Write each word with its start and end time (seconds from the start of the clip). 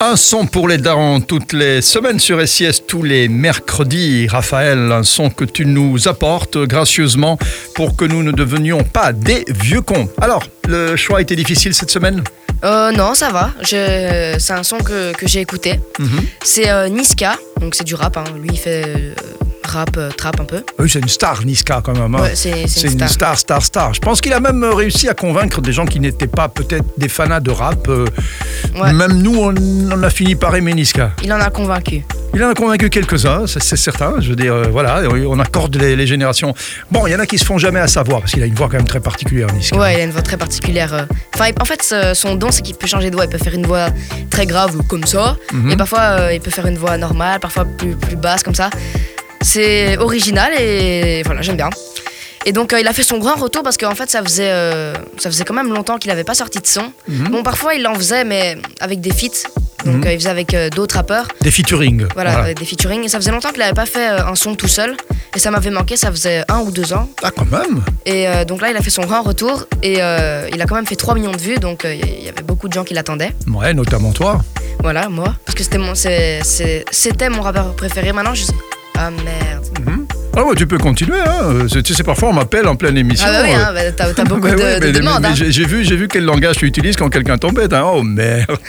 Un 0.00 0.14
son 0.14 0.46
pour 0.46 0.68
les 0.68 0.78
darons 0.78 1.20
toutes 1.20 1.52
les 1.52 1.82
semaines 1.82 2.20
sur 2.20 2.46
SIS, 2.46 2.82
tous 2.86 3.02
les 3.02 3.26
mercredis. 3.26 4.28
Raphaël, 4.28 4.92
un 4.92 5.02
son 5.02 5.28
que 5.28 5.44
tu 5.44 5.66
nous 5.66 6.06
apportes 6.06 6.56
gracieusement 6.56 7.36
pour 7.74 7.96
que 7.96 8.04
nous 8.04 8.22
ne 8.22 8.30
devenions 8.30 8.84
pas 8.84 9.12
des 9.12 9.44
vieux 9.48 9.80
cons. 9.82 10.08
Alors, 10.20 10.44
le 10.68 10.94
choix 10.94 11.18
a 11.18 11.20
été 11.20 11.34
difficile 11.34 11.74
cette 11.74 11.90
semaine? 11.90 12.22
Euh, 12.62 12.92
non, 12.92 13.14
ça 13.14 13.30
va. 13.30 13.50
Je... 13.62 14.36
C'est 14.38 14.52
un 14.52 14.62
son 14.62 14.78
que, 14.78 15.12
que 15.14 15.26
j'ai 15.26 15.40
écouté. 15.40 15.80
Mhm. 15.98 16.20
C'est 16.44 16.70
euh, 16.70 16.88
Niska, 16.88 17.36
donc 17.60 17.74
c'est 17.74 17.82
du 17.82 17.96
rap. 17.96 18.16
hein. 18.18 18.24
Lui, 18.40 18.50
il 18.52 18.56
fait 18.58 18.84
euh, 18.86 19.14
rap, 19.68 19.90
euh, 19.96 20.10
trap 20.10 20.40
un 20.40 20.44
peu. 20.44 20.62
Oui, 20.78 20.88
c'est 20.90 20.98
une 21.00 21.08
star, 21.08 21.44
Niska, 21.44 21.80
quand 21.84 21.96
même. 21.96 22.14
hein. 22.14 22.22
Ouais, 22.22 22.32
c'est 22.34 22.50
une 22.50 22.92
une 23.00 23.08
star. 23.08 23.38
star, 23.38 23.62
star. 23.62 23.94
Je 23.94 24.00
pense 24.00 24.20
qu'il 24.20 24.32
a 24.32 24.40
même 24.40 24.64
réussi 24.64 25.08
à 25.08 25.14
convaincre 25.14 25.60
des 25.60 25.72
gens 25.72 25.86
qui 25.86 26.00
n'étaient 26.00 26.26
pas 26.26 26.48
peut-être 26.48 26.84
des 26.96 27.08
fanats 27.08 27.40
de 27.40 27.50
rap. 27.50 27.88
Euh, 27.88 28.06
Ouais. 28.74 28.92
Même 28.92 29.22
nous, 29.22 29.34
on, 29.36 29.54
on 29.92 30.02
a 30.02 30.10
fini 30.10 30.34
par 30.36 30.54
aimer 30.54 30.72
Niska. 30.74 31.12
Il 31.24 31.32
en 31.32 31.40
a 31.40 31.50
convaincu. 31.50 32.02
Il 32.34 32.44
en 32.44 32.50
a 32.50 32.54
convaincu 32.54 32.90
quelques-uns, 32.90 33.46
c'est 33.46 33.76
certain. 33.76 34.14
Je 34.20 34.30
veux 34.30 34.36
dire, 34.36 34.52
euh, 34.52 34.64
voilà, 34.70 35.02
on 35.28 35.38
accorde 35.40 35.74
les, 35.76 35.96
les 35.96 36.06
générations. 36.06 36.54
Bon, 36.90 37.06
il 37.06 37.12
y 37.12 37.16
en 37.16 37.18
a 37.20 37.26
qui 37.26 37.38
se 37.38 37.44
font 37.44 37.58
jamais 37.58 37.80
à 37.80 37.86
savoir, 37.88 38.20
parce 38.20 38.32
qu'il 38.32 38.42
a 38.42 38.46
une 38.46 38.54
voix 38.54 38.68
quand 38.68 38.76
même 38.76 38.86
très 38.86 39.00
particulière, 39.00 39.48
Niska. 39.52 39.76
Ouais, 39.76 39.94
il 39.94 40.00
a 40.00 40.04
une 40.04 40.10
voix 40.10 40.22
très 40.22 40.36
particulière. 40.36 40.92
euh. 40.94 41.02
Enfin, 41.34 41.50
en 41.60 41.64
fait, 41.64 41.94
son 42.14 42.34
don, 42.36 42.50
c'est 42.50 42.62
qu'il 42.62 42.74
peut 42.76 42.86
changer 42.86 43.10
de 43.10 43.16
voix. 43.16 43.24
Il 43.24 43.30
peut 43.30 43.38
faire 43.38 43.54
une 43.54 43.66
voix 43.66 43.88
très 44.30 44.46
grave 44.46 44.76
comme 44.88 45.04
ça, 45.04 45.36
Mhm. 45.52 45.70
et 45.72 45.76
parfois, 45.76 46.00
euh, 46.00 46.32
il 46.34 46.40
peut 46.40 46.50
faire 46.50 46.66
une 46.66 46.78
voix 46.78 46.96
normale, 46.98 47.40
parfois 47.40 47.64
plus, 47.64 47.96
plus 47.96 48.16
basse 48.16 48.42
comme 48.42 48.54
ça. 48.54 48.70
C'est 49.40 49.96
original 49.98 50.52
et 50.58 51.22
voilà, 51.24 51.42
j'aime 51.42 51.56
bien. 51.56 51.70
Et 52.46 52.52
donc, 52.52 52.72
euh, 52.72 52.80
il 52.80 52.86
a 52.86 52.92
fait 52.92 53.02
son 53.02 53.18
grand 53.18 53.34
retour 53.34 53.62
parce 53.62 53.76
qu'en 53.76 53.94
fait, 53.94 54.08
ça 54.08 54.22
faisait, 54.22 54.50
euh, 54.50 54.94
ça 55.18 55.30
faisait 55.30 55.44
quand 55.44 55.54
même 55.54 55.72
longtemps 55.72 55.98
qu'il 55.98 56.08
n'avait 56.10 56.24
pas 56.24 56.34
sorti 56.34 56.60
de 56.60 56.66
son. 56.66 56.92
Mhm. 57.08 57.28
Bon, 57.28 57.42
parfois, 57.42 57.74
il 57.74 57.86
en 57.86 57.94
faisait, 57.94 58.24
mais 58.24 58.56
avec 58.80 59.00
des 59.00 59.10
feats. 59.10 59.48
Donc, 59.84 59.96
Mhm. 59.96 60.06
euh, 60.06 60.12
il 60.12 60.18
faisait 60.18 60.30
avec 60.30 60.56
d'autres 60.74 60.94
rappeurs. 60.96 61.28
Des 61.42 61.50
featuring. 61.50 62.06
Voilà, 62.14 62.54
des 62.54 62.64
featuring. 62.64 63.04
Et 63.04 63.08
ça 63.08 63.18
faisait 63.18 63.30
longtemps 63.32 63.50
qu'il 63.50 63.58
n'avait 63.58 63.74
pas 63.74 63.86
fait 63.86 64.06
un 64.06 64.34
son 64.34 64.54
tout 64.54 64.68
seul. 64.68 64.96
Et 65.36 65.38
ça 65.38 65.50
m'avait 65.50 65.70
manqué, 65.70 65.96
ça 65.96 66.10
faisait 66.10 66.42
un 66.48 66.60
ou 66.60 66.70
deux 66.70 66.92
ans. 66.92 67.08
Ah, 67.22 67.30
quand 67.36 67.44
même 67.50 67.82
Et 68.06 68.26
donc 68.46 68.60
là, 68.62 68.70
il 68.70 68.76
a 68.76 68.80
fait 68.82 68.90
son 68.90 69.02
grand 69.04 69.22
retour 69.22 69.66
et 69.82 69.94
il 69.94 70.00
a 70.62 70.66
quand 70.66 70.74
même 70.74 70.86
fait 70.86 70.96
3 70.96 71.14
millions 71.14 71.32
de 71.32 71.38
vues, 71.40 71.56
donc 71.58 71.82
il 71.84 72.24
y 72.24 72.28
avait 72.28 72.42
beaucoup 72.42 72.66
de 72.68 72.72
gens 72.72 72.82
qui 72.84 72.94
l'attendaient. 72.94 73.32
Ouais, 73.46 73.74
notamment 73.74 74.12
toi. 74.12 74.40
Voilà, 74.80 75.08
moi. 75.08 75.34
Parce 75.44 75.54
que 75.56 75.62
c'était 75.62 75.78
mon, 75.78 75.94
c'est- 75.94 76.40
c'est- 76.44 76.84
c'était 76.90 77.28
mon 77.28 77.42
rappeur 77.42 77.74
préféré. 77.76 78.12
Maintenant, 78.12 78.34
je. 78.34 78.44
Ah 79.00 79.10
merde. 79.10 79.64
Ah 80.36 80.44
ouais, 80.44 80.54
tu 80.54 80.66
peux 80.66 80.78
continuer. 80.78 81.18
Hein. 81.18 81.66
C'est- 81.72 81.82
Tu 81.82 81.94
sais, 81.94 82.02
parfois 82.02 82.28
on 82.30 82.32
m'appelle 82.32 82.66
en 82.68 82.76
pleine 82.76 82.96
émission. 82.96 83.26
Ah 83.28 83.32
bah 83.32 83.38
oui, 83.44 83.54
euh, 83.54 83.58
hein, 83.64 83.70
bah, 83.74 83.92
t'as 83.96 84.12
t'as 84.12 84.24
beaucoup 84.28 84.40
bah 84.42 84.50
de, 84.52 84.56
ouais, 84.56 84.80
de 84.80 84.86
mais- 84.86 84.92
demandes. 84.92 85.24
hein. 85.24 85.32
j'ai- 85.34 85.50
J'ai 85.50 85.64
vu, 85.64 85.84
j'ai 85.84 85.96
vu 85.96 86.06
quel 86.08 86.24
langage 86.24 86.56
tu 86.56 86.66
utilises 86.66 86.96
quand 86.96 87.08
quelqu'un 87.08 87.38
t'embête. 87.38 87.72
Hein. 87.72 87.84
Oh 87.92 88.02
merde. 88.02 88.56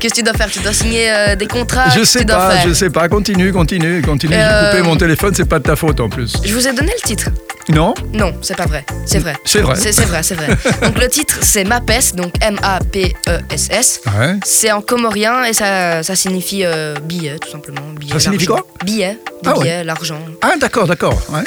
Qu'est-ce 0.00 0.14
que 0.14 0.18
tu 0.18 0.22
dois 0.22 0.34
faire? 0.34 0.50
Tu 0.50 0.60
dois 0.60 0.72
signer 0.72 1.10
euh, 1.10 1.36
des 1.36 1.46
contrats? 1.46 1.88
Je 1.96 2.04
sais 2.04 2.24
pas, 2.24 2.58
je 2.66 2.72
sais 2.72 2.90
pas. 2.90 3.08
Continue, 3.08 3.52
continue, 3.52 4.00
continue. 4.02 4.34
J'ai 4.34 4.40
Euh, 4.42 4.70
coupé 4.70 4.82
mon 4.82 4.96
téléphone, 4.96 5.32
c'est 5.34 5.48
pas 5.48 5.58
de 5.58 5.64
ta 5.64 5.76
faute 5.76 6.00
en 6.00 6.08
plus. 6.08 6.34
Je 6.44 6.52
vous 6.54 6.66
ai 6.68 6.72
donné 6.72 6.92
le 7.02 7.06
titre. 7.06 7.30
Non 7.70 7.94
Non, 8.12 8.32
c'est 8.42 8.56
pas 8.56 8.66
vrai. 8.66 8.84
C'est 9.06 9.18
vrai. 9.18 9.34
C'est 9.44 9.60
vrai. 9.60 9.74
C'est 9.76 10.04
vrai, 10.04 10.22
c'est 10.22 10.34
vrai. 10.34 10.48
donc 10.82 11.00
le 11.00 11.08
titre, 11.08 11.38
c'est 11.40 11.64
Mapes, 11.64 12.14
donc 12.14 12.32
M-A-P-E-S-S. 12.40 14.00
Ouais. 14.18 14.34
C'est 14.44 14.72
en 14.72 14.80
comorien 14.82 15.44
et 15.44 15.52
ça, 15.52 16.02
ça 16.02 16.14
signifie 16.16 16.64
euh, 16.64 16.94
billet, 17.02 17.38
tout 17.38 17.50
simplement. 17.50 17.80
Billet, 17.98 18.12
Ça 18.12 18.20
signifie 18.20 18.46
quoi 18.46 18.66
Billet, 18.84 19.18
Ah 19.46 19.56
ouais. 19.56 19.62
billets, 19.64 19.84
l'argent. 19.84 20.18
Ah 20.42 20.52
d'accord, 20.60 20.86
d'accord. 20.86 21.14
Ouais. 21.30 21.42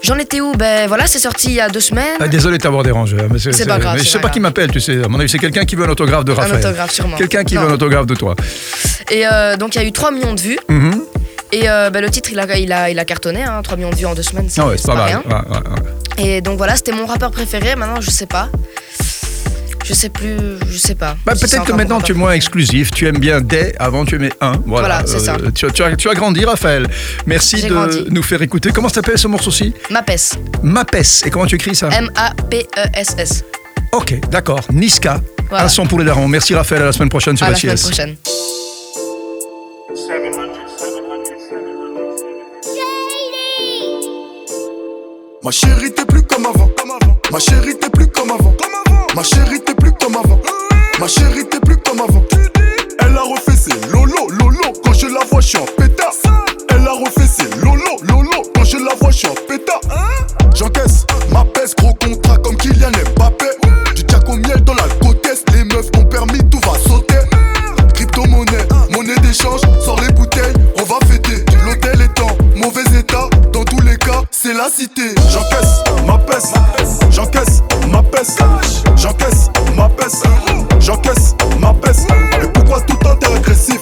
J'en 0.00 0.16
étais 0.16 0.40
où? 0.40 0.52
Ben 0.52 0.86
voilà, 0.86 1.06
c'est 1.08 1.18
sorti 1.18 1.48
il 1.48 1.54
y 1.54 1.60
a 1.60 1.68
deux 1.68 1.80
semaines. 1.80 2.16
Ah, 2.20 2.28
désolé 2.28 2.56
de 2.58 2.62
t'avoir 2.62 2.84
dérangé. 2.84 3.16
hein, 3.20 3.26
mais 3.30 3.38
C'est 3.40 3.66
pas 3.66 3.78
grave, 3.78 3.96
mais 3.98 4.04
je 4.04 4.08
sais 4.08 4.20
pas 4.20 4.28
qui 4.30 4.38
m'appelle, 4.38 4.70
tu 4.70 4.80
sais. 4.80 5.02
À 5.04 5.08
mon 5.08 5.18
avis, 5.18 5.28
c'est 5.28 5.38
quelqu'un 5.40 5.64
qui 5.64 5.74
veut 5.74 5.84
un 5.84 5.88
autographe 5.90 6.24
de 6.24 6.32
un 6.32 6.36
Raphaël. 6.36 6.64
autographe 6.64 6.92
sûrement. 6.92 7.16
Quelqu'un 7.16 7.42
qui 7.42 7.56
Non. 7.56 7.62
veut 7.62 7.70
un 7.70 7.72
autographe 7.74 8.06
de 8.06 8.14
toi. 8.14 8.36
Et 9.10 9.26
euh, 9.26 9.56
donc 9.56 9.74
il 9.74 9.82
y 9.82 9.84
a 9.84 9.86
eu 9.88 9.92
3 9.92 10.12
millions 10.12 10.34
de 10.34 10.40
vues. 10.40 10.58
Mhm. 10.68 11.02
Et 11.52 11.68
euh, 11.68 11.90
ben, 11.90 12.00
le 12.02 12.10
titre, 12.10 12.30
il 12.32 12.38
a, 12.40 12.58
il, 12.58 12.72
a, 12.72 12.90
il 12.90 12.98
a 12.98 13.04
cartonné. 13.04 13.42
Hein, 13.42 13.60
3 13.62 13.76
millions 13.76 13.90
de 13.90 13.96
vues 13.96 14.06
en 14.06 14.14
deux 14.14 14.22
semaines, 14.22 14.46
c'est 14.48 14.60
Ah 14.60 14.66
ouais, 14.68 14.76
c'est 14.76 14.86
pas, 14.86 14.94
mal. 14.94 15.06
rien. 15.06 15.22
Ouais, 15.26 15.34
ouais, 15.34 15.56
ouais. 16.22 16.24
Et 16.36 16.40
donc 16.40 16.58
voilà, 16.58 16.76
c'était 16.76 16.92
mon 16.92 17.06
rappeur 17.06 17.30
préféré. 17.30 17.74
Maintenant, 17.76 18.00
je 18.00 18.10
sais 18.10 18.26
pas. 18.26 18.48
Je 19.84 19.94
sais 19.94 20.10
plus, 20.10 20.36
je 20.68 20.76
sais 20.76 20.94
pas. 20.94 21.16
Bah, 21.24 21.34
si 21.34 21.46
Peut-être 21.46 21.64
que 21.64 21.72
maintenant 21.72 21.98
tu 22.00 22.12
es 22.12 22.14
moins 22.14 22.32
exclusif, 22.32 22.90
tu 22.90 23.06
aimes 23.06 23.16
bien 23.18 23.40
des, 23.40 23.72
avant 23.78 24.04
tu 24.04 24.16
aimais 24.16 24.30
un. 24.42 24.52
Voilà, 24.66 25.00
Voilà, 25.00 25.02
c'est 25.06 25.18
ça. 25.20 25.36
tu, 25.54 25.64
as- 25.64 25.70
tu 25.70 25.82
as, 25.82 25.96
tu 25.96 26.10
as 26.10 26.14
grandi 26.14 26.44
Raphaël. 26.44 26.86
Merci 27.24 27.56
J'ai 27.58 27.68
de 27.68 27.74
grandi. 27.74 28.04
nous 28.10 28.22
faire 28.22 28.42
écouter. 28.42 28.70
Comment 28.70 28.90
s'appelle 28.90 29.16
ce 29.16 29.28
morceau-ci? 29.28 29.72
Mapes. 29.90 30.10
Mapes. 30.62 30.96
Et 31.24 31.30
comment 31.30 31.46
tu 31.46 31.54
écris 31.54 31.74
ça? 31.74 31.88
M-A-P-E-S-S. 31.90 33.44
Ok, 33.92 34.20
d'accord. 34.28 34.60
Niska. 34.70 35.22
Voilà. 35.48 35.64
Un 35.64 35.68
son 35.68 35.86
pour 35.86 35.98
les 36.00 36.04
darons. 36.04 36.28
Merci 36.28 36.54
Raphaël, 36.54 36.82
à 36.82 36.86
la 36.86 36.92
semaine 36.92 37.08
prochaine 37.08 37.38
sur 37.38 37.46
À 37.46 37.50
la 37.50 37.56
semaine 37.56 37.78
prochaine. 37.78 38.16
700, 40.28 40.42
700, 40.76 41.24
700. 41.24 41.56
Ma 45.42 45.50
chérie 45.50 45.94
t'es 45.94 46.04
plus 46.04 46.22
comme 46.22 46.44
avant. 46.44 46.68
Ma 47.32 47.38
chérie 47.38 47.78
t'es 47.78 47.88
plus 47.88 48.08
comme 48.08 48.30
avant. 48.30 48.54
Ma 49.16 49.22
chérie 49.22 49.60
t'es 49.64 49.74
plus 49.74 49.92
comme 49.92 50.16
avant. 50.16 50.38
Ma 51.00 51.08
chérie 51.08 51.46
t'es 51.48 51.60
plus 51.60 51.78
comme 51.78 52.00
avant. 52.00 52.24
Elle 52.98 53.16
a 53.16 53.22
refait 53.22 53.56
ses 53.56 53.80
lolo 53.88 54.28
lolo 54.38 54.72
quand 54.84 54.92
je 54.92 55.06
la 55.06 55.24
vois 55.30 55.40
je 55.40 55.46
suis. 55.46 55.58
Elle 56.68 56.86
a 56.86 56.92
refait 56.92 57.26
ses 57.26 57.48
lolo 57.60 57.96
lolo 58.02 58.42
quand 58.54 58.64
je 58.64 58.76
la 58.76 58.94
vois 58.96 59.10
je. 59.10 59.47
J'encaisse 74.58 75.84
ma 76.04 76.18
peste, 76.18 76.52
j'encaisse 77.10 77.62
ma 77.92 78.02
peste, 78.02 78.42
j'encaisse 78.96 79.50
ma 79.76 79.88
peste, 79.88 80.24
j'encaisse 80.80 81.36
ma 81.60 81.72
peste. 81.74 82.08
Mais 82.40 82.48
pourquoi 82.48 82.80
tout 82.80 82.94
le 82.94 83.04
temps 83.04 83.16
t'es 83.16 83.32
agressif? 83.32 83.78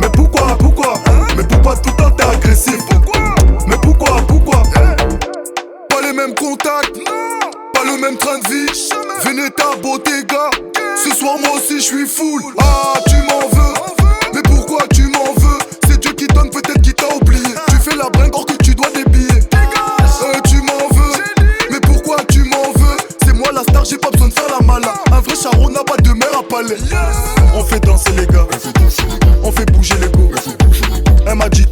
Mais 0.00 0.08
pourquoi, 0.08 0.56
pourquoi? 0.58 0.94
Mais 1.36 1.44
pourquoi 1.44 1.76
tout 1.76 1.90
le 1.90 1.96
temps 2.02 2.10
t'es 2.10 2.24
agressif? 2.24 2.78
Mais 3.68 3.76
pourquoi, 3.80 4.16
pourquoi? 4.26 4.64
Pas 5.88 6.00
les 6.02 6.12
mêmes 6.12 6.34
contacts, 6.34 6.98
pas 7.72 7.84
le 7.84 8.00
même 8.00 8.16
train 8.16 8.38
de 8.40 8.48
vie. 8.48 8.90
Veneta, 9.22 9.76
Bottega, 9.80 10.50
ce 10.96 11.14
soir 11.14 11.36
moi 11.38 11.50
aussi 11.56 11.76
je 11.76 11.84
suis 11.84 12.06
full. 12.08 12.42
Ah, 12.58 12.98
tu 13.06 13.16
m'en 13.18 13.48
veux, 13.52 13.74
la 23.56 23.62
star, 23.62 23.84
j'ai 23.84 23.98
pas 23.98 24.10
besoin 24.10 24.28
de 24.28 24.34
faire 24.34 24.48
la 24.58 24.64
mala. 24.64 24.94
Un 25.10 25.20
vrai 25.20 25.34
charron 25.34 25.70
n'a 25.70 25.82
pas 25.82 25.96
de 25.96 26.10
mère 26.10 26.38
à 26.38 26.42
palais. 26.42 26.76
On 27.54 27.64
fait 27.64 27.80
danser 27.80 28.12
les 28.12 28.26
gars, 28.26 28.46
on 29.42 29.50
fait 29.50 29.70
bouger 29.72 29.94
les 30.00 30.08
go. 30.08 30.30
Elle 31.26 31.34
m'a 31.34 31.48
dit 31.48 31.65